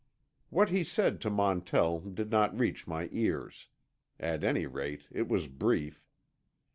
[0.49, 3.67] What he said to Montell did not reach my ears.
[4.19, 6.03] At any rate, it was brief.